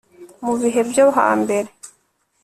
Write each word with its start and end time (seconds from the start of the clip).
mu 0.45 0.53
bihe 0.61 0.81
byo 0.89 1.05
hambere 1.17 1.69